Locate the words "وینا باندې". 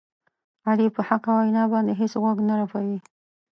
1.37-1.91